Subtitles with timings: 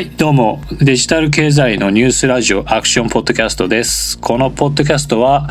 [0.00, 0.62] はい、どうも。
[0.80, 4.18] デジタル経済のニュースラジオアクションポッドキャストです。
[4.18, 5.46] このポッドキャストは、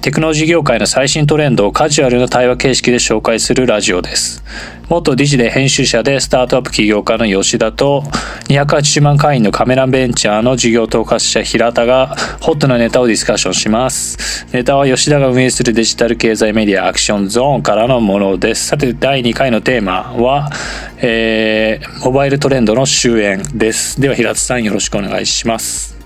[0.00, 4.44] テクノロジー業界の最新トレンドをカジュアルな対話形式で紹介するラジオです。
[4.88, 8.04] 元ディジで編集者でスタートアップ起業家の吉田と、
[8.48, 14.46] 280万会員のカメラベンチャーの事業統括者平田が、ホットなネタをディスカッションします。
[14.52, 18.68] ネタは吉田が運営するデジタル経済メディアアクションゾーンからのものです。
[18.68, 20.50] さて、第2回のテーマは、
[21.02, 24.00] えー、モバイルトレンドの終焉です。
[24.00, 25.97] では、平田さんよろしくお願いします。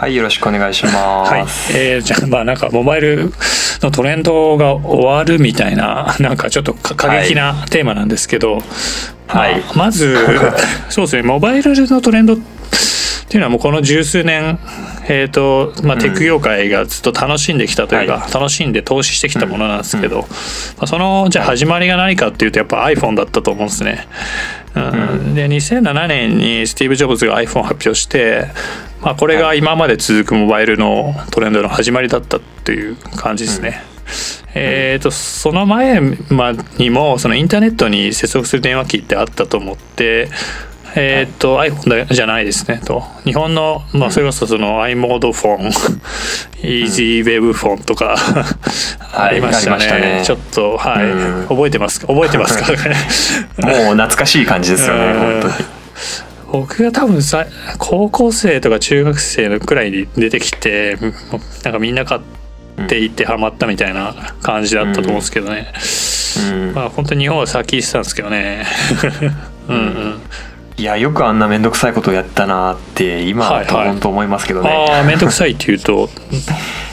[0.00, 1.30] はい、よろしくお願いします。
[1.30, 1.42] はい。
[1.74, 3.34] えー、じゃあ、まあなんか、モバイル
[3.82, 8.62] のトレンドが終わるみたいな、 なんかちょっとか過激なテーマなんですけど、
[9.26, 10.16] はいまあまず、
[10.88, 12.36] そうですね、モバイルのトレンドっ
[13.28, 14.58] ていうのはもうこの十数年、
[15.06, 20.26] えーとまあ、テック業界がずっと楽しんできたというか、は楽しんで投資してきたものなんですけど、ま
[20.84, 24.08] あ、そのじゃあ始まりが何かっていうとやっぱ iPhone だったと思うんですね。
[24.74, 28.46] うん、で2007年にスティーブ・ジョブズが iPhone を発表して、
[29.02, 33.82] まあ、これが今まで続くモバイルのトレンドの始まりだったっていう感じですね。
[34.54, 36.00] えー、とその前
[36.78, 40.28] にもそのインターネットに接続する電話機ってあったと思って、
[40.96, 43.02] えー、と iPhone じゃないですねと。
[43.24, 45.70] 日本の、まあ、それこそその i モードフォン
[46.62, 48.16] EasyWeb フォンとか
[49.12, 51.46] ありましたね,、ねちょっとはい、うん。
[51.48, 52.66] 覚えてますか覚えてますか
[53.62, 55.18] もう懐かしい感じですよね、うん。
[55.18, 55.54] 本当に。
[56.52, 57.46] 僕が多分さ
[57.78, 60.98] 高校生とか中学生のくらいに出てきて
[61.62, 65.72] なんかみんな買っていってハマったみたいな感じだったと思うんですけどね、
[66.50, 66.74] うん。
[66.74, 68.66] まあ本当に日本は先行ってたんですけどね。
[69.68, 70.20] うん うん
[70.80, 74.70] いや、よくあんな面倒くさいことやったなって、今はいはい本当思いますけどね。
[74.88, 76.08] ああ面倒くさいっていうと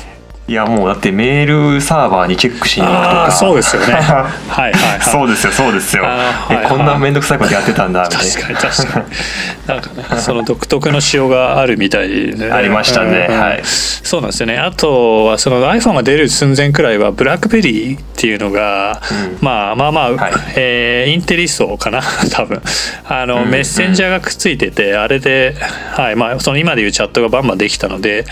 [0.47, 3.31] いや、もうだってメールサーバーにチェックしに行くとか。
[3.31, 3.93] そうですよね。
[3.99, 5.01] はいはいはい。
[5.01, 6.03] そうですよ、そうですよ。
[6.03, 6.17] はい
[6.55, 9.05] はいえこんな面倒くさいことやってたんだ、みたい確かに確かに。
[9.67, 13.61] なんかねその独特の仕様があるみたいで、ね、ありましたねうんうんはい。
[13.65, 14.57] そうなんですよね。
[14.57, 19.37] あとはその iPhone が出る寸前くらいはブラックベリーっていうのが、うん。
[19.41, 20.31] まあまあまあ、はい。
[20.55, 22.01] えーインテリ層かな
[22.31, 22.61] 多分。
[23.09, 23.49] あの、うん。
[23.49, 25.55] メッセンジャーがくっついててあれで、
[25.91, 28.25] はいまあ、その今でいうチャットがバンバンできたので、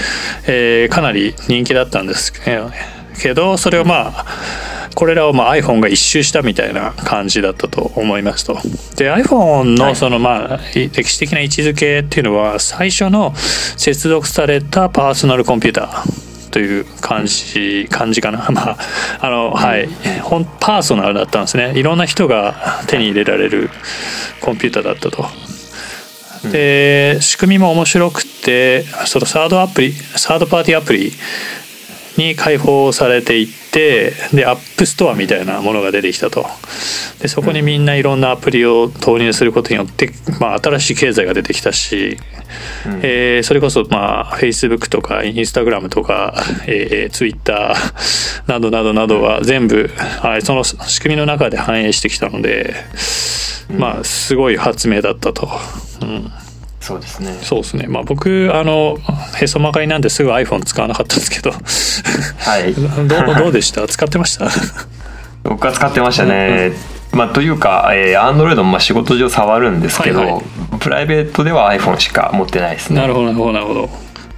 [0.48, 2.34] えーかなり人気だったんです
[3.22, 4.26] けどそれをまあ
[4.96, 8.54] これらをまあ iPhone が一周したみたいな感じだったと思いますと。
[8.96, 9.90] で iPhone はい。
[9.90, 18.48] のそのまあ歴史的な位置づけっていうのは最初の接続されたパーソナルコンピューターという感じ感じかな。
[18.52, 18.78] まあ
[19.20, 19.90] あのはい。
[20.60, 21.74] パーソナルだったんですね。
[21.76, 23.70] いろんな人が手に入れられる
[24.40, 25.28] コンピューターだったと。
[26.52, 31.12] で仕組みも面白くてそのサードアプリサードパーティーアプリ
[32.18, 36.46] に開放されていってで App Store みたいなものが出てきたと。
[37.22, 42.18] でそこにみんないろんなアプリを投入することによって、まあ、新しい経済が出てきたし、
[42.86, 43.00] うん。
[43.04, 46.34] えーそれこそまあ Facebook とか Instagram とか、
[46.68, 47.76] えー、Twitter
[48.48, 49.90] などなどなどは全部、
[50.22, 52.74] はい、その仕組みの中で反映してきたので、
[53.70, 55.50] まあすごい発明だったと。
[56.02, 56.45] うん
[56.86, 57.38] そうですね。
[57.42, 57.88] そうですね。
[57.88, 58.98] まあ僕あの
[59.42, 62.74] へそまがいなんですぐ iPhone 使わなかったんですけど、はい。
[63.08, 63.88] どうどうでした？
[63.88, 64.48] 使ってました？
[65.44, 66.74] 僕は使ってましたね。
[67.12, 70.42] まあ、というか、えー、Android もまあ仕事上触るんですけど、はいはい
[70.80, 73.00] プライベートでは iPhone しか持ってないですね。
[73.02, 73.90] なるほどなるほどなるほど。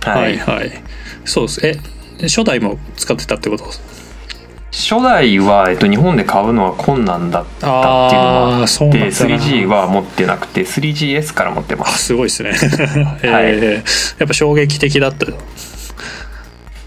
[0.06, 0.72] ははいいはい。
[1.26, 1.60] そうです。
[1.66, 1.78] え
[2.24, 3.66] 初代も使ってたってこと？
[4.78, 12.52] 初代は、えっと、日本で買うのは困難だったっていうのがあってそうなんだな 3G は持ってなくて 3GS から持ってまあすすごいですね。
[13.24, 15.26] えーやっぱ衝撃的だった。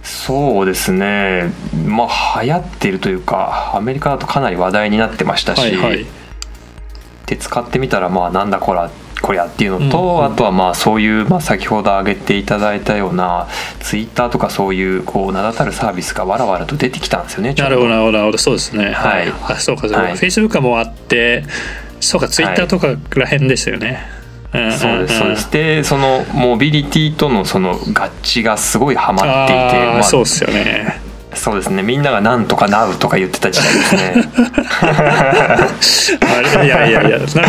[0.04, 1.52] そうですね
[1.84, 6.06] まあ流行ってるというかアメリカだとかなり話題になってましたし、はいはい。
[7.26, 8.88] で使ってみたらまあなんだこら
[9.20, 13.48] こりゃっていうのと、あとはまあそういう、まあ、先ほど挙げていただいたような
[13.80, 17.88] ツイッターとかそういうこう名だたるサービスがわらわらと出てきたんですよねなるほど。
[17.88, 18.38] なるほどなるほど。
[18.38, 18.92] そうですね。
[18.92, 19.32] はい。
[19.48, 20.02] あそうかそうか。
[20.02, 20.12] はい。
[20.14, 21.44] Facebook もあって、
[22.00, 24.00] そうか Twitter とから辺ですよね。
[24.54, 24.72] んんん。
[24.72, 25.52] そうですそうです。
[25.52, 27.76] でそのモビリティとのその合
[28.22, 31.09] 致がすごいハマっていてあーまあそうですよね。
[31.34, 31.82] そうですね。
[31.82, 34.14] みんなが「なんとかなう」とか言ってた時代ですね。
[36.20, 37.18] あれいやいやいや。
[37.18, 37.46] なんかね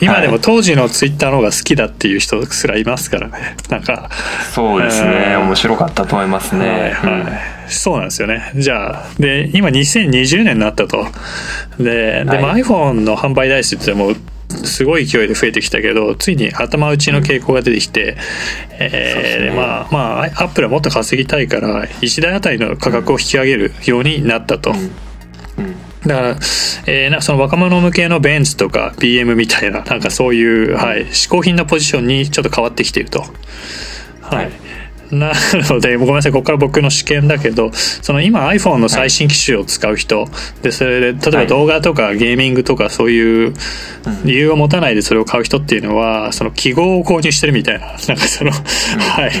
[0.00, 3.56] 今でも当時のツイッターの方が好きだっていう人すらいますからね。
[3.68, 4.10] なんか。
[4.52, 5.34] そうですね。
[5.36, 5.46] うん。
[5.46, 7.32] 面白かったと思いますね、はいはい、
[7.68, 8.52] そうなんですよね。
[8.56, 11.06] じゃあで今2020年になったと。
[11.78, 12.62] ででもはい。
[12.62, 14.16] iPhone の販売台数ってもう
[14.52, 18.16] すごい勢いで増えてきたけどついに頭打ちの傾向が出てきて、
[18.78, 19.56] えーね。
[19.56, 24.72] まあまあアップルはもっと稼ぎたいから1台あたりの価格を引き上げるようになったと。
[26.06, 26.28] だから、
[26.86, 33.20] えーなその若者向けのベンツとか BM みたいななんかそういう、はい、嗜好品のポジションにちょっと変わってきていると。
[33.20, 34.72] はい、はい
[35.12, 36.32] なのでごめんなさい。
[36.32, 40.26] ここから僕の試験だけどその今 iPhone の最新機種を使う人、
[40.62, 43.54] でそれで例えば動画とかゲーミングとかそういう
[44.24, 47.92] 理由を持たないでそれを買う人っていうのはその記号を購入してるみたいな。
[48.08, 49.32] なんかその、はい。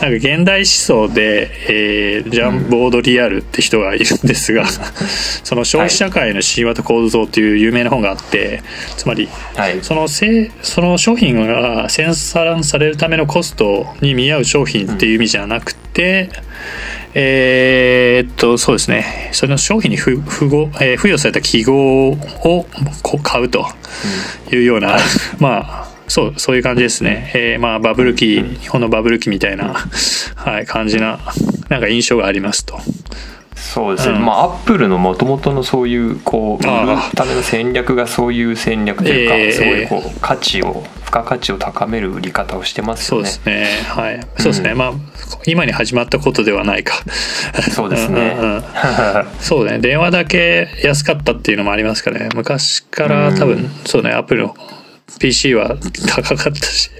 [0.00, 8.62] なんか現代思想で、えージャン・ボードリアルって人がいるんですがその消費社会の神話と構造っていう有名な本があって
[8.96, 9.78] つまりはい。
[9.82, 16.30] そのせその商品が生産されるためのコストに見合う商品っていう意味じゃなくて、
[17.14, 19.30] えーっとそうですね。
[19.32, 22.16] その商品に付付語、えー付与された記号を
[23.02, 23.66] こう買うと
[24.52, 24.98] いうような、
[25.38, 29.74] まあそうそういう感じですね、えーまあバブル期日本のバブル期みたいな、
[30.34, 31.20] はい、感じな
[31.68, 32.78] なんか印象がありますと。
[33.54, 34.24] そうですね、うん。
[34.24, 36.68] まあアップルのもともとのそういうこう売る
[37.14, 40.84] ための戦略がそういう戦略というか、ええすごいこう価値を
[41.16, 43.28] 付加価値を高める売り方をしてますよね。
[43.28, 43.66] そうですね。
[43.88, 44.20] はい。
[44.38, 44.92] そうですね、まあ
[45.46, 46.94] 今に始まったことではないか。
[47.70, 48.36] そうですね。
[48.38, 48.64] うんうんうん。
[49.40, 49.78] そうね。
[49.78, 52.28] 電話だけ安かったっていうのもありますかね。
[52.34, 54.10] 昔から多分、そうね。
[54.10, 54.56] アップルの
[55.18, 55.76] PC は
[56.06, 56.90] 高かったし。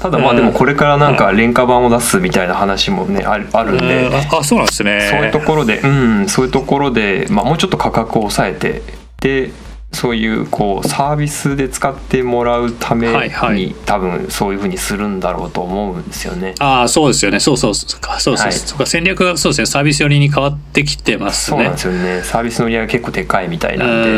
[0.00, 5.08] ただまあでもこれからなんか廉価版を出すみたいな話もねあるあるんで、あそうなんですね。
[5.10, 8.82] そういうところで、うん、そういうところで、まあ、もうちょっと価格を抑えて。
[9.20, 9.50] で
[9.94, 13.74] そういうこうサービスで使ってもらうために、はいはい。
[13.86, 16.54] 多分そういうふうにするんだろうと思うんですよね。
[16.58, 17.40] ああそうですよね。
[17.40, 17.74] そうそう。
[17.74, 18.36] そうかそう。
[18.36, 18.52] そう、はい。
[18.52, 18.86] そうか。
[18.86, 19.66] 戦略がそうですね。
[19.66, 21.56] サービス寄りに変わってきてますね。
[21.56, 22.22] そうなんですよね。
[22.22, 24.10] サービスの売り上げが結構でかいみたいなんで。
[24.10, 24.14] う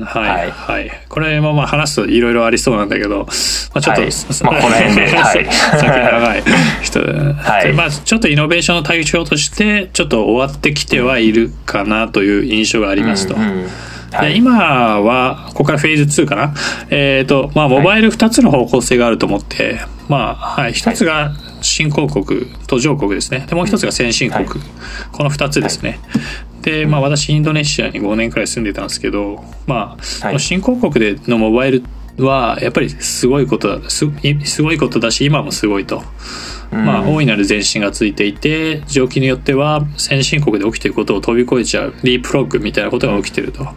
[0.00, 0.04] ん。
[0.04, 0.50] はいはい。
[0.50, 3.26] はい、これもまあ話すといろいろありそうなんだけど、ま
[3.74, 4.10] あ、ちょっと、はい。
[4.42, 5.06] まあこの辺で。
[5.16, 5.46] はい。
[5.50, 6.42] 先長い
[6.82, 7.00] 人。
[7.00, 7.66] で、 はい。
[7.66, 13.34] でまあ、ちょっとイノベーションの対象としてちょっと終わってきてはいるかなという印象がありますと。
[13.34, 13.68] うんうん
[14.12, 14.30] はい。
[14.30, 16.54] で今はここからフェーズ2かな、
[16.90, 21.32] えーとまあ、モバイル2つの方向性があると思って、まあはい、1つが
[21.62, 23.46] 新興国途上国ですね。
[23.48, 24.58] でもう1つが先進国、はい。
[25.12, 25.98] この2つですね、
[26.62, 31.84] で、まあ、私インドネシアに5年くらい住んでたんですけど、まあ新興国でのモバイル
[32.18, 34.06] はやっぱりすごいことだす
[34.44, 36.02] すごいことだし今もすごいと。
[36.70, 43.64] まあ、うん大いなる前進がついていて状況によっては先進国で起きていることを飛び越えちゃうリープロッグみたいなことが起きてると。
[43.64, 43.76] はい。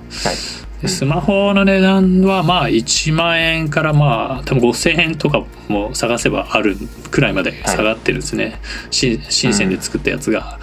[0.82, 6.78] でスマホの値段はまあ1万円からまあ多分5000円とかも探せばある
[7.12, 8.60] くらいまで下がってるんですね、
[8.90, 10.60] し深センで作ったやつが。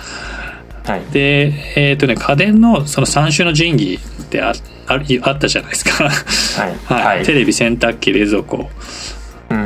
[0.84, 1.02] はい。
[1.12, 4.54] でえっ、とね家電のその3種の神器ってあ
[4.86, 6.08] ああったじゃないですか。
[6.08, 6.74] はい。
[6.86, 7.16] はい。
[7.16, 7.24] はい。
[7.24, 8.56] テレビ洗濯機冷蔵庫。
[8.56, 9.15] うん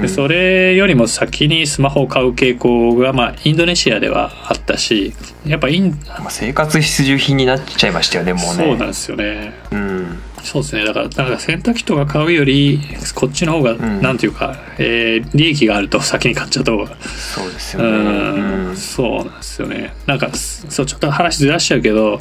[0.02, 5.14] でそれよりも先にスマホを買う傾向が、まあ、インドネシアではあったし
[5.46, 8.50] やっぱイン、まあ生活必需品になっちゃいましたよねもうね。
[8.52, 9.54] そうなんですよね。
[9.72, 10.84] うんそうですね。
[10.84, 12.80] だからだから洗濯機とか買うより
[13.14, 14.00] こっちの方が、ん。
[14.02, 17.98] なんていうか、えー利益があると先に買っちゃった方がそうですようね。
[17.98, 18.76] ん、うん。
[18.76, 19.94] そうなんですよね。
[20.06, 22.20] なんかそうちょっと話ずらしちゃうけど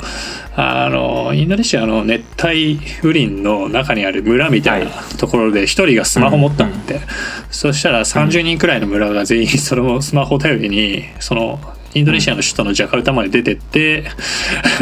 [0.56, 6.72] あのインドネシアの熱帯雨林の中にある村みたいなはところで一人がスマホ持ったん。
[6.72, 7.00] だって、
[7.52, 11.60] そしたら30人くらいの村が全員そのスマホを頼りにその
[11.94, 14.06] インドネシアの首都のジャカルタまで出てって、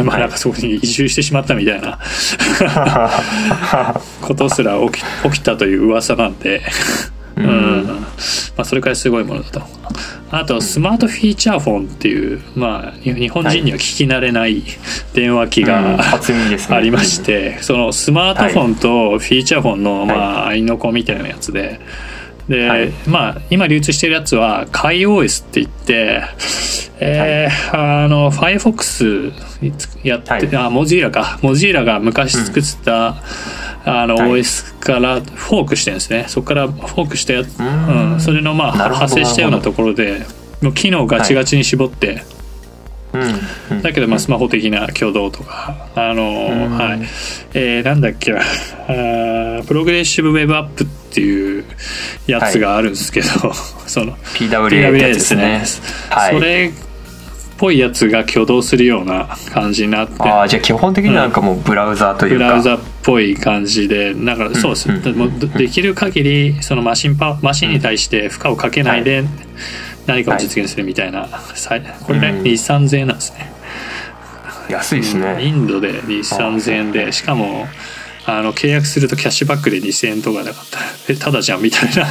[0.04, 1.98] まあなんかそこに移住してしまったみたいな
[4.20, 6.62] ことすら起き起きたという噂なんで、
[7.36, 7.86] うん。
[7.86, 9.62] まあ、それくらいすごいものだと。
[10.30, 14.62] あとスマートフィーチャーフォンっていう、まあ、に日本人には聞き慣れない
[15.14, 15.68] 電話機うん。
[15.68, 16.76] が、初耳ですね。
[16.76, 21.80] ありまして、そのスマートフォンとフィーチャーフォンの、まあ、合いの子みたいなやつで。
[22.48, 22.92] で、はい。
[23.06, 26.22] まあ今流通してるやつは KaiOS って言って、
[27.00, 29.32] えーあの Firefox
[30.02, 30.56] やって、はい。
[30.56, 31.38] あモジーラか。
[31.42, 33.22] モジーラが昔作った、
[33.84, 34.30] あのはい。
[34.32, 36.24] OS からフォークしてるんですね。
[36.28, 38.12] そこからフォークしたやつ、ん。
[38.12, 40.22] うん、それのまあ派生したようなところで
[40.62, 42.22] もう機能ガチガチに絞って、
[43.12, 43.22] うん。
[43.22, 46.76] うんだけどまあスマホ的な挙動とか、あのーうん。
[46.76, 47.00] はい、
[47.54, 48.40] えーなんだっけな。
[48.88, 51.64] あープログレッシブウェブアップっていう
[52.26, 53.28] やつがあるんですけど、
[53.86, 55.62] その PWA って PWA やつでですすね。
[56.10, 56.34] はい。
[56.34, 56.88] それっ
[57.58, 60.22] ぽいやつが挙動するような感じになって。
[60.22, 62.44] ああじゃあ基本的にはなんかもうブラウザーというか。
[62.46, 69.24] ブラウザっぽい感じでだからそうです、うんでもでできる限りそのマシンパマシンに対して負荷をかけないで
[70.08, 71.82] 何かを実現するみたいな、さい。
[72.04, 72.42] これねうん。
[72.42, 73.52] 2 3 0 0円なんですね。
[74.68, 75.50] 安いですイね。
[75.50, 77.68] ンドで2 3 0円でしかも
[78.26, 80.78] あの契約するとキャッシュバックで2000円とかだった。
[80.80, 82.06] らえただじゃんみたいな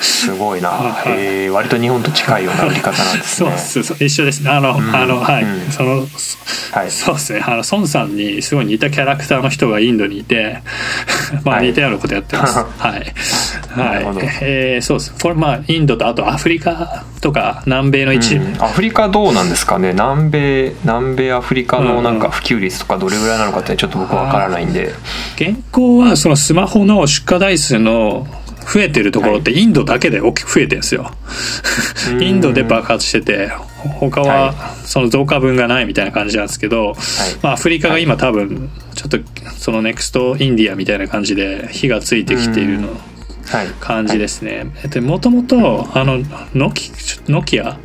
[0.00, 1.12] すごいな、はい。
[1.12, 4.42] えー割と日本と近いような売り方なんですそうねそうそう一緒です。
[4.42, 5.70] ねあの、んあのはい、うん。
[5.72, 6.06] その
[6.72, 6.90] はい。
[6.90, 7.40] そうですね。
[7.44, 10.62] あの孫さんにすごい似たキャラクターの人がインドにいて
[11.44, 11.68] まあはい。
[11.68, 12.58] 似たようなことやってます。
[12.78, 12.92] はい。
[12.92, 13.04] はい。
[14.42, 15.14] えーそうです。
[15.20, 18.62] これまあインドとあとアフリカとか南米の一部、うん。
[18.62, 19.92] アフリカどうなんですかね？
[19.92, 24.94] 南米南米アフリカのなんか普及率とかどれぐらいなのかってちょっと僕わからないんで。
[25.36, 28.26] 現行はそのスマホの出荷台数の
[28.72, 31.10] 増えてるところってインドだけで大きく増えてるんですよ。
[32.12, 32.22] うん。
[32.22, 36.94] インドで爆発してて他ははその増加分がないみたいな感じなんですけど、
[37.42, 39.18] まあ、アフリカが今多分ちょっと
[39.56, 43.17] その Next India みたいな感じで火がついてきているのはい
[43.80, 44.66] 感じですね。
[44.90, 46.18] でもともとあの
[46.54, 46.90] ノキ
[47.28, 47.78] ノキア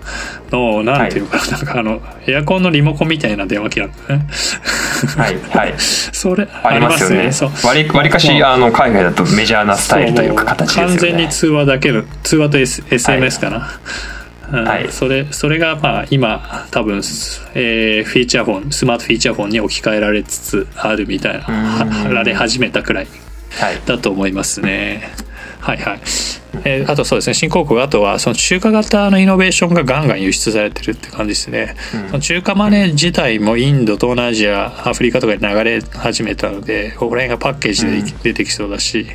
[0.52, 4.28] のなんていうか、なんかあのエアコンのリモコンみたいな電話機なんだね。
[5.18, 5.74] はいはい。
[5.80, 7.32] それありますよね。
[7.32, 7.52] そう。
[7.64, 10.90] 割り割りかしあの海外だとメジャーなスタイルというか形ですよね。
[10.92, 13.80] 完全に通話だけの通話と、S、SMS かな、
[14.52, 14.68] うん。
[14.68, 14.88] はい。
[14.92, 23.08] それそれがまあ今多分、えーフィーチャーフォンスマートフィーチャーフォンに置き換えられつつあるみたいなはられ始めたくらい
[23.60, 23.82] はい。
[23.86, 25.10] だと思いますね。
[25.64, 26.02] はいはい。
[26.66, 27.34] えーあとそうですね。
[27.34, 31.76] 新興国あとはその中華型のイノベーションがガンガン輸出されてるって感じですね、
[32.08, 39.08] その中華マネー自体もインド東南アジアアフリカとかに流れ始めたのでここら辺がパッケージで出てきそうだし、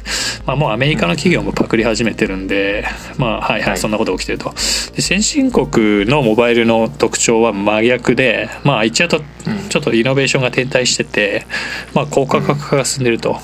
[0.47, 2.85] まあ、もうアメリカの企業もパクり始めてるんで
[3.19, 3.75] まあはいははい。
[3.77, 4.51] いそんなこと起きてると。
[4.97, 9.21] で先進国のモバイルの特徴は真逆でまあ言っちゃうと
[9.69, 11.47] ちょっとイノベーションが停滞してて、
[11.95, 13.39] まあ、高価格化が進んでると。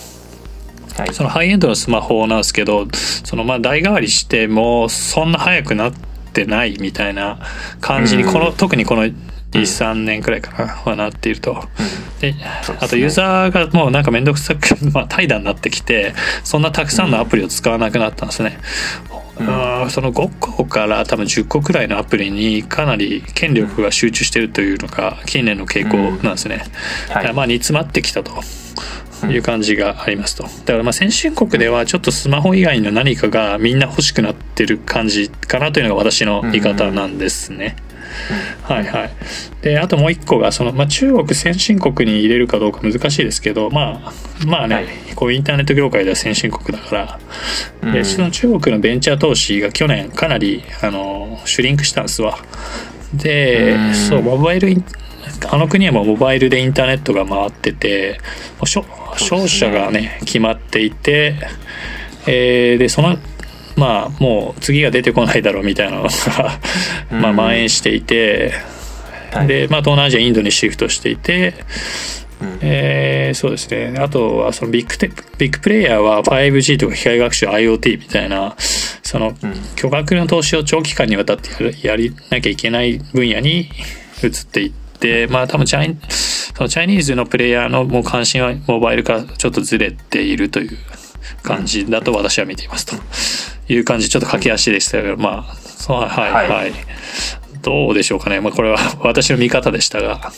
[0.96, 1.14] はい。
[1.14, 5.92] そのハイエンドのスマホなんですけどそのまあ代替わりしてもそんな早くなっ
[6.32, 7.38] てないみたいな
[7.80, 8.32] 感じにうん。
[8.32, 9.04] この、特にこの
[9.52, 11.52] 23年くらいかなはなっていると。
[11.52, 12.78] うですね。
[12.80, 18.58] あとユーザーがもうなんか面倒くさく、 まあ、怠惰になってきてそんなたくさんのアプリを使わなくなったんですね。
[19.38, 19.42] う
[19.86, 19.90] ん。
[19.90, 26.64] その5個から多分10個くらいのアプリにかなり権力が集中してるというのが近年の傾向なんですね。
[27.08, 28.42] だからまあ煮詰まってきたと
[29.30, 30.44] いう感じがありますと。
[30.44, 37.76] だからまあ先進国ではちょっとスマホ以外の何かがみんな欲しくなってる感じかなというのが私の見方なんですね。
[38.62, 39.10] はいはい。
[39.62, 44.12] であともう一個がその、まあ、中国先進国に入れるかどうか難しいですけどまあ
[44.46, 46.96] まあね、はいこうインターネット業界では先進国だか
[47.82, 52.38] ら、でうんその中国のベンチャー投資が去年かなりあのシュリンクしたんですわ。
[53.14, 54.84] で、うんそうモバイルイン
[55.50, 58.18] あの国はもうモバイルでインターネットが回ってて
[58.64, 58.84] 商
[59.16, 61.36] 商社がね決まっていて、
[62.26, 63.16] えーでその
[63.76, 66.08] まあもう次が出てこないだろうみたいなのが
[67.10, 68.52] まあうん蔓延していて、
[69.32, 69.46] はい。
[69.48, 71.54] で、まあ、東南アジアインドにシフトしていて、
[72.40, 72.58] うん。
[72.62, 73.98] えーそうですね。
[73.98, 75.08] あとはそのビッグテ
[75.38, 78.54] ビッグプレイヤーは 5G とか機械学習 IoT みたいな
[79.02, 79.54] そのうん。
[79.74, 83.68] 巨額の投資を長期間にわたってやりなきゃいけない分野に
[84.22, 84.83] 移っていって
[85.28, 85.96] まあ多分チャイ
[86.54, 90.78] そのチャイニーズのプレイヤーのもう関心はモバイルからちょっとずれているという
[91.42, 92.96] 感じだと私は見ていますと。
[93.68, 96.72] いう感じちょっと駆け足でしたがまあそうはいはい、はい。
[97.62, 98.40] どうでしょうかね。
[98.40, 100.32] まあこれは 私の見方でしたが。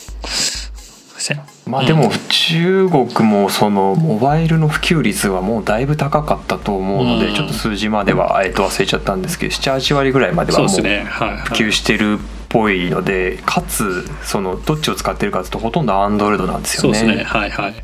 [1.17, 7.19] せまあでも中国もそのモバイルの普及率はもうだいぶ高かったと思うのうん。
[7.19, 16.97] でちょっと数字まではえっと忘れちゃったんですけど78割ぐらいまではもう普及してるっぽいのでかつそのどっちを使ってるかというとほとんどアンドロイドなんですよね。
[16.99, 17.23] そうですね。
[17.23, 17.75] はいはい。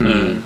[0.00, 0.44] うん、うん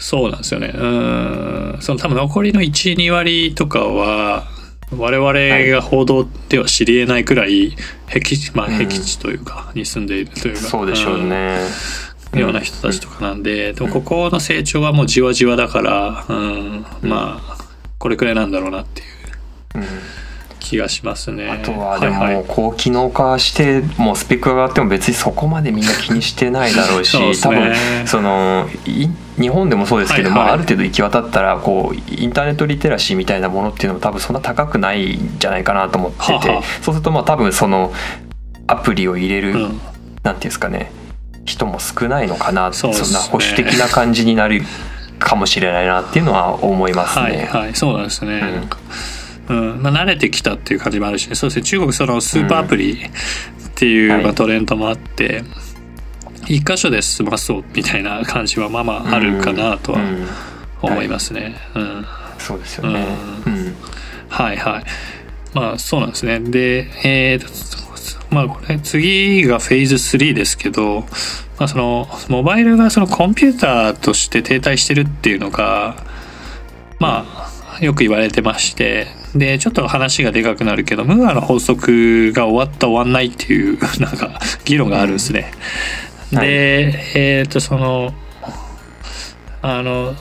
[0.00, 0.72] そうなんですよね。
[0.74, 1.78] うん。
[1.80, 4.48] その多分残りの12割とかは
[4.96, 7.76] 我々が報道では知りえないくらい
[8.06, 8.76] 僻地まあうん。
[8.76, 10.60] 僻地というか、に住んでいるというか。
[10.60, 11.60] そうでしょうね。
[12.32, 12.40] うん。
[12.40, 17.58] ような人たちとかなんで、でもここの成長はもうじわじわだから、うん、まあ
[17.98, 19.08] これくらいなんだろうなっていう。
[19.74, 19.84] うん
[20.60, 21.50] 気がしますね。
[21.50, 27.32] あとはでも高機能化してもうスペックが上がっても別にそこまでみんな気にしてないだろうし ね。
[27.40, 27.72] 多分
[28.06, 29.08] そのい
[29.40, 30.46] 日本でもそうですけど、はいはい。
[30.46, 37.92] まあ、ある程度行き渡ったらこうインターネットリテラシーみたいなものっていうのも多分そんな高くないんじゃないかなと思っててそうするとまあ多分その
[38.66, 39.60] アプリを入れる、うん。
[39.60, 39.80] なんてい
[40.32, 40.92] うんですかね
[41.46, 42.94] 人も少ないのかなそね。
[42.94, 44.62] んな保守的な感じになる
[45.18, 47.48] かもしれないなっていうのは思いますはいね。
[47.50, 48.70] はいそうなんですね、うん
[49.50, 49.82] うん。
[49.82, 51.62] まあ、慣れてきたっていう感じもあるし、そうですね。
[51.64, 52.96] 中国そのスーパーアプリっ
[53.74, 54.24] ていう、はい。
[54.24, 55.42] まあ、トレンドもあって
[56.46, 60.26] 一箇所で済まそうみたいな感じはまあまああるかなとはうん。
[60.82, 61.56] 思いますね。
[61.74, 62.06] うん。
[62.38, 63.04] そうですよね。
[63.46, 63.74] ううん。
[64.28, 64.84] はいはい。
[65.52, 66.40] まあそうなんですね。
[66.40, 67.46] で、えーと、
[68.34, 71.00] まあこれ次がフェーズ3ですけど、
[71.58, 75.96] まあそのモバイルがそのコンピューターとして停滞してるっていうのが、
[76.98, 85.52] まあよく言われてまして、でちょっと話がでかくなるけどムーアの法則が終わった終わんないっていう なんか議論があるんですね。
[86.32, 88.14] うんはいでえっ、とその
[89.62, 90.14] あの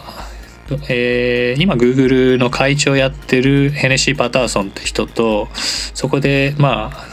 [0.90, 7.08] えー今 Google の会長やってるヘネシー・パターソンって人とそこでまあ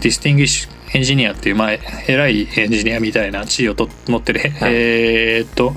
[0.00, 1.70] distinguished engineer っていうまあ
[2.08, 4.52] 偉いエンジニアみたいな地位をと持ってる、はい。
[4.74, 5.74] えーっと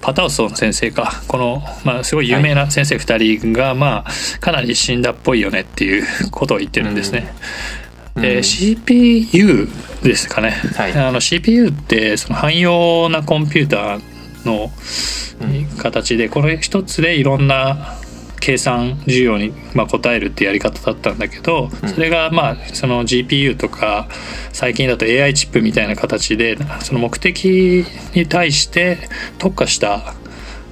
[0.00, 1.22] パターソン先生か。
[1.28, 7.32] この、まあ、すごい有名な先生2人が、まあかなり死んだっぽいよねっていう ことを言ってるんですね。
[8.16, 8.44] でうん。
[8.44, 9.68] CPU
[10.02, 10.92] ですかね、はい。
[10.92, 14.00] あの CPU ってその汎用なコンピューター
[14.46, 14.70] の
[15.78, 17.96] 形でこれ一つでいろんな
[18.40, 24.08] 計算需要にまあ応えるってやり方だったんだけどうんそれがまあその GPU とか
[24.52, 28.98] 最近だと AI チップみたいな形でその目的に対して
[29.38, 30.14] 特化した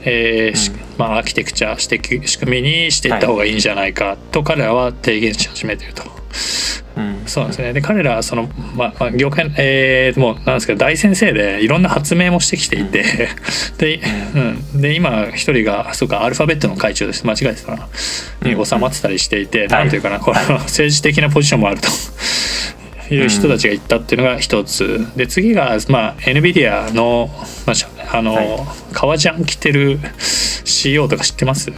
[0.04, 6.02] えーしうんまあ、アーキテクチャして仕組みにしていった方がいいんじゃないかと彼らは提言し始めてると。
[6.02, 6.17] うん
[7.26, 7.72] そうなんですね。
[7.72, 13.04] で、彼らはその、まあ、まあ、業界、えー、もう、なんですけど、大先生で、いろんな発明もしてきていて、
[13.78, 14.00] で、
[14.74, 14.80] うん。
[14.80, 17.26] で、今、一人が、そうか、アルファベットの会長です。
[17.26, 17.88] 間違えてたな。
[18.42, 21.88] に収まってたりしていて、なんていうかな、この政治的なポジションもあると。
[23.10, 27.30] いう人たちが言ったっていうのが一つで次が、まあ、NVIDIA の,、
[27.66, 28.46] まああの、はい
[28.92, 31.70] 革ジャン着てる CEO とか知ってます？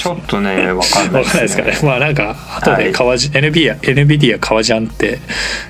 [0.00, 1.78] ちょっとね わかんないわかんないですかね。
[1.82, 2.84] まあなんか後はい。
[2.84, 5.18] で革ジ、NVIDIA 革ジャンって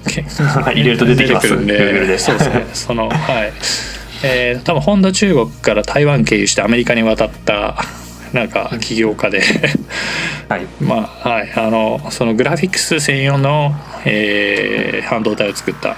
[0.06, 0.22] け
[0.62, 1.48] 入れると出てきます。
[1.48, 2.66] くるそうですね。
[2.72, 3.52] そのはい。
[4.22, 7.84] えー、多分本土中国から台湾経由してアメリカに渡った
[8.32, 9.42] なんか起業家で。
[10.48, 10.66] はい。
[10.80, 11.52] まあはい。
[11.56, 15.96] あのそのグラフィックス専用の、えー半導体を作った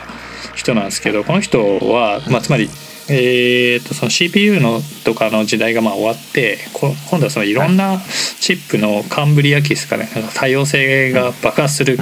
[0.55, 2.71] 人なんですけどこの人は、まあ、つまり、
[3.09, 8.01] えー、とその CPU のとかの時代がまあ終わってこ今度はそのいろんな
[8.41, 11.99] チップのカンブリア期ですかねなんか多様性が爆発する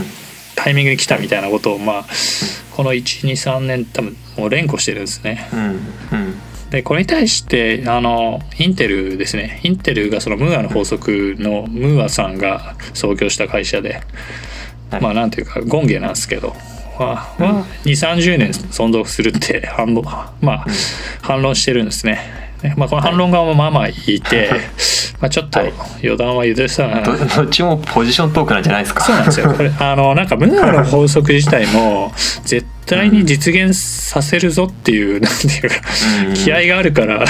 [0.56, 2.06] タイミングに来たみたいなことを、まあ、
[2.76, 5.48] この123年多分もう連呼してるんですね。
[5.52, 5.60] うん。
[5.60, 5.80] うん。
[6.70, 9.60] でこれに対してあのインテルですね。
[9.64, 14.02] インテルがそのムーアの法則のムーアさんが創業した会社で、
[14.90, 15.00] はい。
[15.00, 16.54] まあなんていうか権下なんですけど
[17.04, 20.04] はは2 3 0年存続するって反論,、
[20.40, 20.66] まあ
[21.22, 22.20] 反論してるんですね。
[22.62, 24.50] ねまあ、この反論側もまあまあいて、
[25.18, 25.72] まあちょっとはい。
[26.02, 29.00] 余談は許さない、どどっちもポジショントークなんじゃないですか？
[29.02, 29.50] そうなんですよ。
[29.50, 32.12] これあのなんかムーアの法則自体も
[32.44, 35.76] 絶対に実現させるぞっていう、なんていうか、
[36.28, 36.34] うん。
[36.34, 37.24] 気合があるから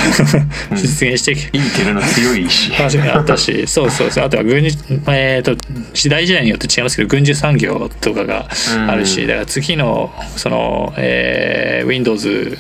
[0.73, 3.67] 実現してきインテルの強い意志確かにあったし。
[3.69, 4.25] そうそうそう。
[4.25, 5.57] あとは軍事、えー、と
[5.93, 8.49] 時代時代によって違いますけど軍需産業とかが
[8.89, 12.57] あるし、うんだから次のその、えー Windows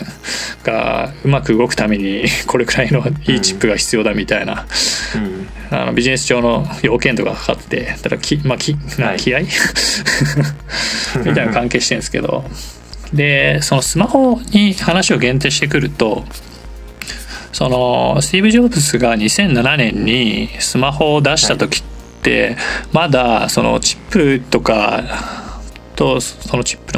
[0.64, 4.66] がうまく動くためにこれくらいのいいチップが必要だみたいな、
[5.14, 5.76] うん。
[5.76, 9.18] あのビジネス上の要件とかかかってだからき、まあ、きなはい。
[9.18, 9.40] 気合、
[11.24, 12.44] みたいなの関係してるんですけど
[13.12, 16.24] でそのスマホに話を限定してくると
[17.52, 21.82] そのスティーブ・ジョブズが2007年にスマホを出した時っ
[22.22, 22.56] て、
[22.92, 25.02] まだそのチップとか
[25.96, 26.92] とそのチップ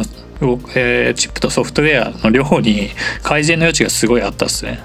[0.45, 2.91] の、えーチップとソフトウェアの両方に
[3.23, 4.81] 改善の余地がすごいあったっすね。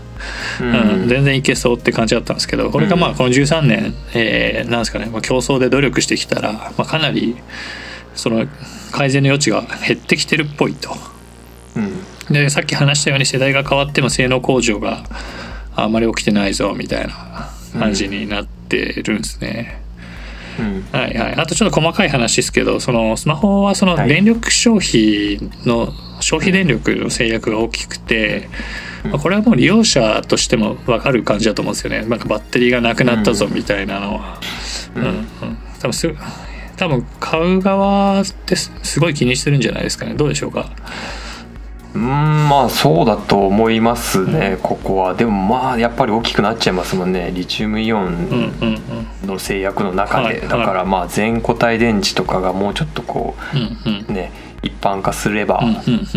[0.62, 7.38] うん、全然いけそうって感じだったんですけどこれがまあこの13年、えーなんですかね、まあ、競争で努力してきたら、まあ、かなり
[8.16, 8.48] その
[8.92, 11.17] 改善の余地が減ってきてるっぽいと。
[11.78, 12.34] うん。
[12.34, 15.04] でさっき話したように世代が変わっても性能向上が
[15.76, 19.82] あまり起きてないぞみたいな感じになってるんですね。
[20.60, 20.88] うん。
[20.92, 24.10] はいはい、あとちょっと細かい話ですけどそのスマホはそのはい。
[24.10, 28.50] 電力消費の消費電力の制約が大きくて、
[29.04, 32.04] まあこれはもう利用者としても分かる感じだと思うんですよね。
[32.06, 34.42] なんかバッテリーがなくなったぞみたいなのは。
[34.96, 35.26] ううんんうん、
[35.80, 36.12] 多分す
[36.76, 40.16] 多分買う側ってすすごい気にしてるんじゃないですかね。
[40.16, 40.72] どうでしょうか？
[41.96, 45.16] うんまあそうだと思いますねここは。
[45.16, 47.32] でもまあやっぱり大きくなっちゃいますもんね。
[47.34, 48.82] リチウムイオンうんうん
[49.24, 49.28] うん。
[49.28, 54.06] の制約の中はいでだからまあ全固体電池とかがもうちょっとこうんうん。
[54.10, 56.08] うね一般化すればうんうん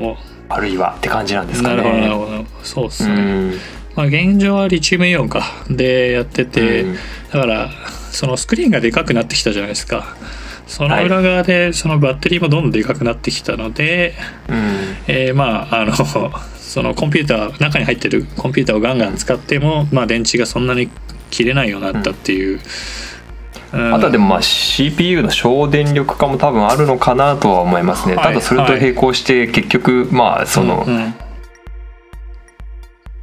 [0.00, 0.16] うん。
[0.48, 2.44] あるいはって感じなんですかうなるほどなるねほど。
[2.64, 3.54] そうっすね、うん。
[3.96, 5.42] まあ、現状はリチウムイオンか。
[5.68, 6.94] でやってて、うん。
[6.94, 7.70] だから
[8.10, 10.16] そのスクリーンがでかくなってきたじゃないですか
[10.70, 14.14] その裏側でそのバッテリーもどんどんでかくなってきたので、
[14.48, 14.56] うん。
[15.08, 15.92] えーまああの
[16.56, 20.88] そのコンピューター中に入ってるコンピューターをガンガン使っても、まあ、電池がそんなに
[21.28, 22.60] 切れないようになったっていう、
[23.72, 23.94] うん。
[23.94, 31.14] あとはでもまあ CPU の省電力化も多分あるのかなとは思いますね、はいただそれと並行して結局まあそのうんうん。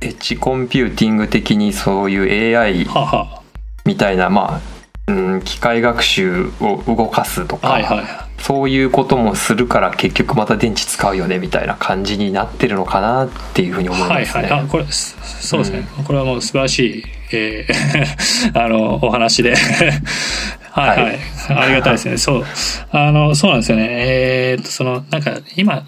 [0.01, 3.41] エッジコンピューティング的にそういう AI はは。
[3.85, 4.76] みたいなまあ
[5.07, 14.43] うん、機械学習を動かすとか、はいはいそういうこともするから結局また電池使うよねみたいな感じになってるのかなっていうふうに思いはいますね。
[14.43, 19.55] はいあこれそそうですね、これはもう素晴らしい、えー あのお話で。
[20.71, 21.19] はいはい、はい。
[21.49, 22.17] ありがたいですね。
[22.19, 22.45] そう。
[22.91, 23.87] あのそうなんですよね。
[23.89, 25.83] えーっとそのなんか今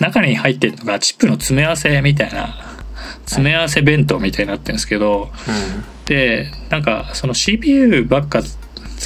[0.00, 2.56] 中に入ってるのがチップの詰め合わせみたいな
[3.24, 5.30] 詰め合わせ弁当みたいになってるんですけど、
[6.06, 8.42] でなんかその CPU ばっか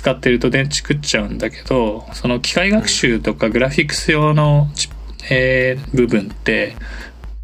[0.07, 4.89] 使ってると電池食っちゃうんだけどその機械学習とかグラフィックス用のチ、
[5.29, 6.77] えー部分って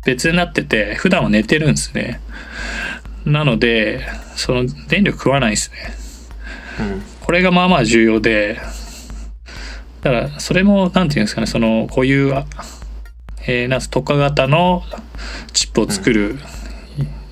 [0.05, 2.21] 別になってて普段は寝てるんですね。
[3.25, 5.77] なのでその電力食わないですね。
[6.79, 8.61] うんうんこれがまあまあ重要で
[10.03, 12.47] だからそれもなんていうんですかねそのこういう、あ
[13.47, 14.83] えーなんす特化型の
[15.53, 16.39] チップを作る、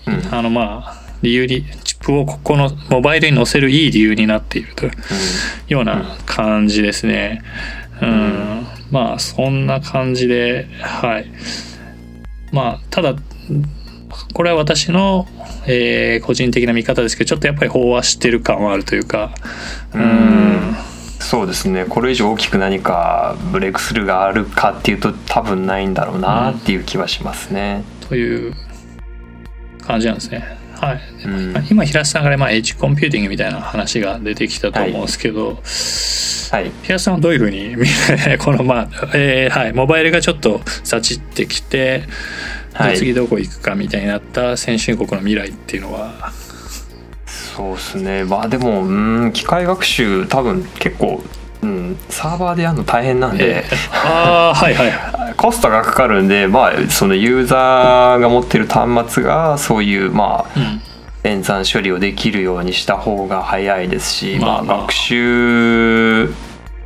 [0.07, 0.35] うん。
[0.35, 1.64] あのまあ理由に
[2.00, 4.92] プをここのモバイルに載せるいい理由になっているという
[5.68, 7.42] ような感じですね。
[8.02, 11.30] うん、まあそんな感じではい。
[12.52, 13.14] まあただ
[14.32, 15.26] これは私の、
[15.66, 19.32] えー個人的な見方ですけどちょっとやっぱり飽和してる感はあるというか
[19.94, 20.74] うん
[21.18, 27.84] そうですねこれ以上大きく何かブレイクスルーがあるかっていうと多分ないんだろうなっていう気はしますね。
[28.08, 28.54] という
[29.82, 30.60] 感じなんですね。
[30.81, 31.51] はい、うん。
[31.51, 35.61] 今今平瀬さんから、まあ、エッジコンピューティングみたいな話が出てきたと思うんですけど、
[36.57, 37.87] はい、平瀬さんはどういうふうに見
[38.38, 42.05] このまあ、えーはい、モバイルがちょっとサチってきて、
[42.73, 42.97] はい。
[42.97, 46.33] 次どこ行くかみたいになった先進国の未来っていうのは？
[47.27, 48.25] そうですね。
[48.25, 51.23] まあでもうん機械学習多分結構、
[51.62, 55.35] うん、サーバーでやるの大変なんで、ああはいはいはい。
[55.35, 60.81] コストがかかるんで、まあ、そのユーザーが持ってる端末がそういうまあうん。
[61.23, 66.35] 演算処理をできるようにした方が早いですし、まあまあまあ学習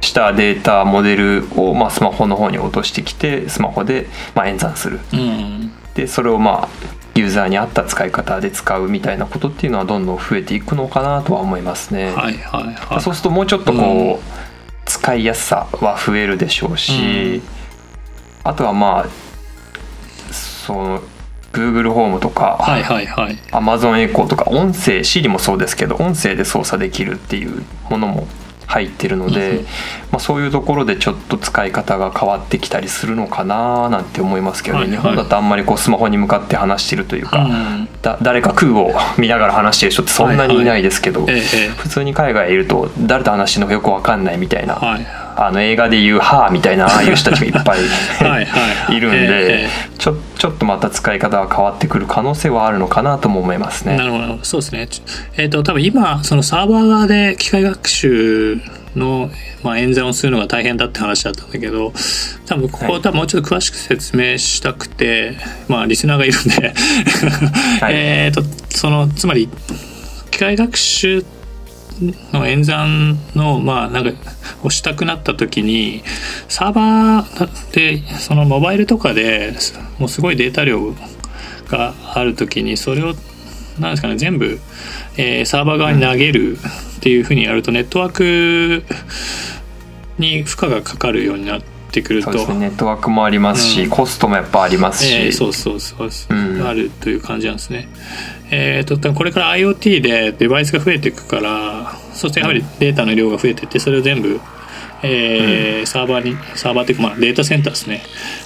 [0.00, 4.98] したデータモデルを、まあ、スマホの方に落としてきてスマホで、まあ、演算する。
[5.12, 5.72] うん。
[5.94, 6.68] でそれをまあ
[7.14, 12.06] ユーザーに合った使い方で使うみたいなことっていうのはどんどん増えていくのかなとは思いますね。
[12.06, 13.00] はいはいはい。
[13.00, 14.33] そうするともうちょっとこう、
[15.04, 17.42] 使いやすさは増えるでしょうし、
[18.42, 21.02] あとはまあその
[21.52, 23.36] Google ホームとか、はいはいはい。
[23.50, 28.26] Amazon エコーとか音声 Siri もそうですけど音声で操作できるっていうものも
[28.66, 34.98] 入ってるので、うんまあ、そういうところでちょっと使い方が変わってきたりするのかななんて思いますけどね、はいはい。
[34.98, 47.78] 日本だとあんまりこうスマホに向かって話してるというか、うんだ誰か空を見ながら話してる人ってそんなにいないですけど、えええ普通に海外いると誰と話してるのかよく分かんないみたいな、えはいあの映画でいう「はあ」みたいなああいう人たちがいっぱい
[48.24, 48.96] はいはい。
[48.96, 49.68] いるんで、え
[49.98, 53.96] ちょちょっとまた使い方が変わってくる可能性はあるのかなとも思いますね。
[53.96, 54.38] なるほど。
[54.42, 54.86] そうですね。
[54.86, 55.02] ち
[55.36, 58.60] えっ、と多分今そのサーバー側で機械学習
[58.96, 59.30] の、
[59.62, 61.92] まあ、演算をするのが大変だって話だったんだけど
[62.46, 65.36] 多分ここはい多分もうちょっと詳しく説明したくて、
[65.68, 66.74] まあリスナーがいるんで。
[67.80, 67.94] はい。
[67.96, 69.48] えっとそのつまり
[70.30, 71.24] 機械学習
[72.32, 74.12] の演算のまあなんか
[74.62, 76.02] をしたくなった時に
[76.48, 79.54] サーバーでそのモバイルとかで
[79.98, 80.94] もうすごいデータ量
[81.68, 83.14] がある時にそれを
[83.78, 84.60] なんですかね全部、
[85.16, 88.84] えーサーバー側に投げるっていうふうにやるとネットワーク
[90.18, 92.32] に負荷がかかるようになってくると。
[92.32, 92.58] そうですね。
[92.60, 93.90] ネットワークもありますし、うん。
[93.90, 96.66] コストもやっぱありますし、えーそうそうそうそう、うん。
[96.66, 97.88] あるという感じなんですね。
[98.50, 104.40] えー、とこれから IoT でデバイスが増えていくからそしてやはりデータの量が増えていってそれを全部、
[105.02, 108.02] えーサーバーにサーバーっていうか、まあ、データセンターですね。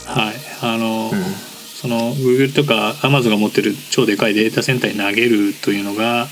[0.06, 0.34] はい。
[0.60, 1.48] あの、うん。
[1.80, 6.26] その Google とか Amazon が持ってる超でかいデータセンターに投げるというのが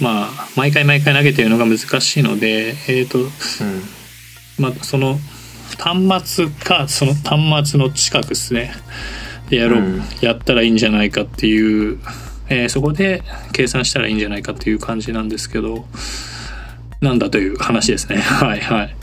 [0.00, 3.28] まあ毎回毎回投げてるのが難しいのでえっ、とうん。
[4.58, 5.18] まあ、その
[5.78, 8.72] 端末かその端末の近くですね。
[9.50, 10.02] でやろう、うん。
[10.22, 11.98] やったらいいんじゃないかっていう、
[12.50, 15.86] えーそこで計算したらいいんじゃないかっていう感じなんですけど
[17.00, 18.18] なんだという話ですね。
[18.20, 18.96] はいはい、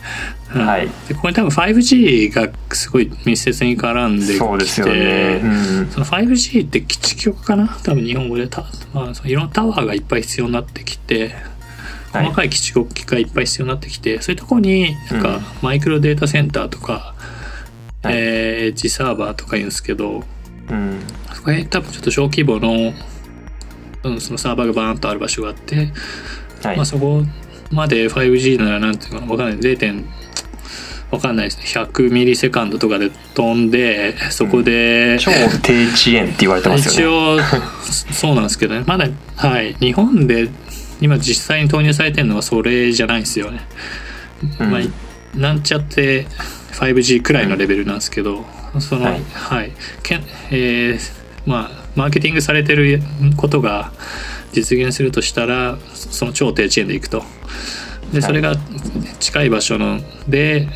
[0.54, 0.66] うん。
[0.68, 0.88] はい。
[1.08, 5.88] でここに多分 5G がすごい密接に絡んできてそうですよね、うん。
[5.90, 7.68] その 5G って基地局かな？
[7.84, 11.34] 多分日本語でた、まあ、そのいろんなタワーがいっぱい必要になってきて
[12.12, 12.26] はい。
[12.26, 15.42] 細かい基地局がいっぱい必要になってきてそういうところになんかうん。
[15.64, 17.16] マイクロデータセンターとか、
[18.04, 18.14] はい。
[18.14, 20.24] えーエッジサーバーとか言うんですけど
[20.70, 21.00] うん。
[21.34, 22.94] そこへ多分ちょっと小規模の,、
[24.04, 25.92] うん、そのサーバーがバーンとある場所があって、
[26.64, 26.76] はい。
[26.76, 27.24] まあ、そこ
[27.72, 29.60] まで 5G ならなんていうかなわかんない。
[29.60, 29.78] 0.
[29.78, 30.06] 点
[31.12, 31.64] わかんないですね。
[31.66, 35.32] 100ミリセカンドとかで飛んでそこで、超
[35.64, 37.44] 低遅延って言われてます一よね。
[37.44, 37.46] 応
[38.14, 38.84] そうなんですけどね。
[38.86, 39.08] まだ
[39.38, 39.76] はい。
[39.80, 40.50] 日本で
[41.00, 43.62] 今実際に投入されてるのはそれじゃないんですよね。
[44.60, 44.72] うん。
[44.72, 44.82] まあ、
[45.38, 46.28] なんちゃって
[46.74, 48.46] 5G くらいのレベルなんですけど、
[48.80, 49.72] そのははいい、
[50.04, 51.12] けんえー
[51.46, 53.02] まあマーケティングされてる
[53.36, 53.92] ことが
[54.54, 57.24] 実現するとしたらその超低遅延でいくと。
[58.14, 58.56] でそれが
[59.20, 60.70] 近い場所ので、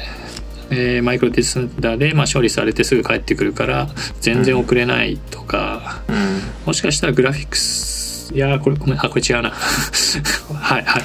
[0.70, 3.88] えーマイクロディスンダーで、まあ、処理されてすぐ帰ってくるから
[4.20, 6.42] 全然遅れないとか、うん。
[6.66, 9.52] もしかしたらグラフィックスいやーこれごめんあこれ違うな。
[9.52, 11.04] は いはい、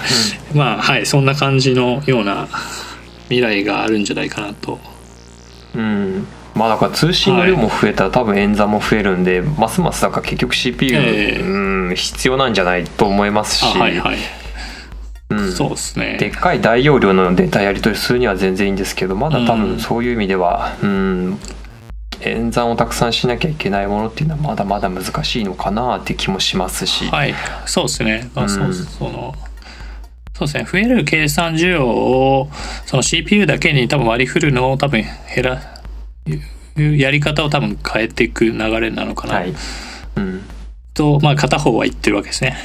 [0.55, 2.49] まあはいそんな感じのような
[3.25, 4.81] 未来があるんじゃないかなと。
[5.75, 11.41] うんまあだから通信の量も増えたら多分演算も増えるんで、ますますだから結局 CPU、ええ。
[11.41, 14.17] うん必要なんじゃないと思いますし、あはいはい、
[15.31, 15.53] うん。
[15.53, 16.17] そうですね。
[16.19, 19.77] でっかい大容量のデータやり取りするには全然いいんですけどまだ多うん。
[19.77, 21.39] 分そういう意味では、うん、
[22.23, 27.35] 演算をたくさんしなきゃいけないものっていうのはまだまだ難しいのかなって気もしますし、はい。
[27.67, 29.35] そうですね、まあ、そううんその
[30.35, 30.67] そうですね。
[30.71, 32.51] 増える計算需要を
[32.85, 35.03] その CPU だけに多分割り振るのを多分
[35.35, 35.76] 減ら
[36.27, 39.55] いうやり方を多分変えていく流れなのかな、はい。
[40.17, 40.43] うん。
[40.95, 42.57] と、まあ、片方は言ってるわけですね。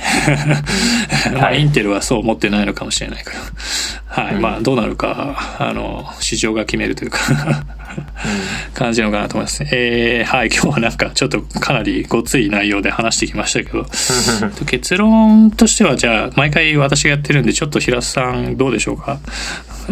[1.34, 1.62] まあ、はい。
[1.62, 3.38] インテルはそう思ってないのかもしれないけど。
[4.14, 4.36] はい。
[4.36, 7.20] うんまあ、どうなるか、あの、市場が決めるというか
[8.74, 9.70] 感じなのかなと思いますね。
[9.72, 10.48] えーはい。
[10.50, 13.86] 今日はなんか、ちょっとかなりごつい内容で話してきましたけど、
[14.68, 19.18] 結論としては、じゃあ、毎回私がやってるんで、ちょっと平瀬さん、どうでしょうか？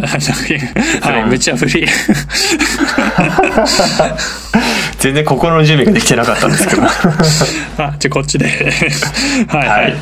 [1.02, 1.24] はい。
[1.26, 1.86] 無茶ぶり。
[4.98, 6.88] 全然心の準備ができてなかったんですけどあ、
[7.98, 8.46] じゃあこっちで。
[9.48, 9.82] はいはい。
[9.82, 9.94] はい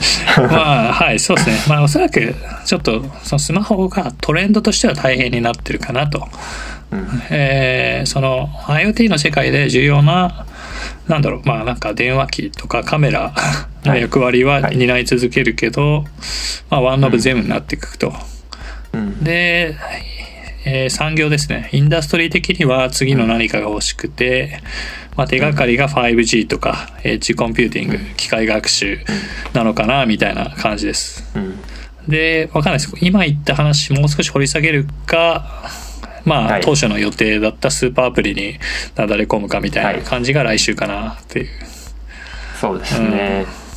[0.51, 1.57] まあ、はい、そうですね。
[1.69, 6.29] まあ、おそらく、ちょっと、そのスマホがトレンドとしては大変になってるかなと。
[6.91, 7.07] うん。
[7.31, 10.47] えーその IoT の世界で重要な、
[11.09, 13.35] なんだろう、まあなんか電話機とかカメラ
[13.85, 14.77] の役割ははい。
[14.77, 16.05] 担い続けるけど、
[16.71, 18.13] まあワンオブゼムになっていくと。
[18.93, 19.23] うん。
[19.25, 19.77] で、
[20.65, 21.69] えー産業ですね。
[21.73, 24.61] インダストリー的には次の何かが欲しくて、
[25.17, 29.01] まあ、手がかりが 5G とかエッジコンピューティング機械学習
[29.53, 31.25] なのかなみたいな感じです。
[31.37, 31.59] うん
[32.09, 32.93] でわかんないです。
[33.01, 35.71] 今言った話もう少し掘り下げるか
[36.25, 36.61] まあ、はい。
[36.63, 38.59] 当初の予定だったスーパーアプリに
[38.97, 41.49] なだれ込むかみたいな感じが来週かなっていう。
[42.61, 43.68] そうですね、まあ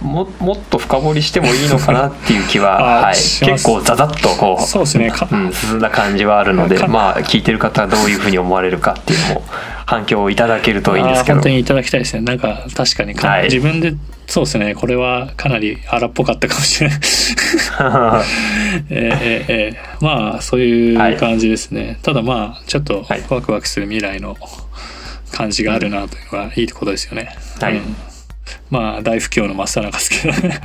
[0.00, 5.10] ももっと深掘りしてもいいのかなっていう気は、 はい、結構ザザッとこうそうですね。
[5.10, 9.44] かうん、進んだ感じはあるのでかまあ聞いてる方はどういうふうに思われるかっていうのも
[9.84, 11.34] 反響をいただけるといいんですけど。
[11.34, 12.22] 本当にいただきたいですね。
[12.22, 13.44] なんか確かにか、はい。
[13.44, 13.94] 自分で
[14.28, 14.74] そうですね。
[14.76, 16.98] これはかなり荒っぽかったかもしれない。
[18.90, 23.22] えーえまあそういう感じですね、ただまあちょっとはい。
[23.28, 24.36] ワクワクする未来の
[25.32, 27.74] 感じがあるなというのはいいことですよね、はい。
[27.74, 27.96] うん
[28.70, 30.60] まあ大不況の真っ最中ですけどね。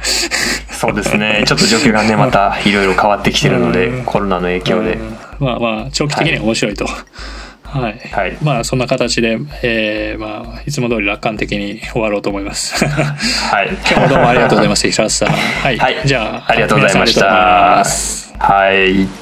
[0.72, 1.44] そうですね。
[1.46, 4.06] ちょっと状況がねまたいろいろ変わってきてるので、うん。
[4.06, 5.18] コロナの影響で、うん。
[5.40, 6.86] まあまあ長期的には面白いと。
[6.86, 8.38] はい、はい。
[8.42, 12.86] まあそんな形で、えーまあいつも通り楽観的に終わろうと思います。
[12.86, 13.70] はい。
[13.70, 15.36] 今日もどうもありがとうございました平瀬さん。
[15.36, 16.02] はい、はい。
[16.06, 17.84] じゃあありがとうございました。
[18.40, 19.21] はい